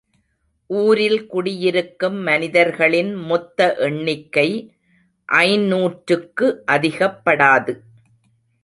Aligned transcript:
ஊரில் 0.69 1.27
குடியிருக்கும் 1.27 2.17
மனிதர்களின் 2.21 3.13
மொத்த 3.13 3.75
எண்ணிக்கை 3.79 4.47
ஐந்நூற்றுக்கு 5.29 6.63
அதிகப்படாது. 6.67 7.75